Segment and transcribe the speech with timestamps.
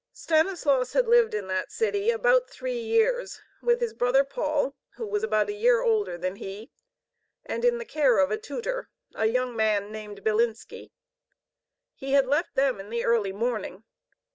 [0.13, 5.21] Stanislaus had lived in that city about three years with his brother Paul, who was
[5.23, 6.71] about a year older than he,
[7.45, 10.89] and in the care of a tutor, a young man named Bilinski.
[11.93, 13.83] He had left them in the early morning.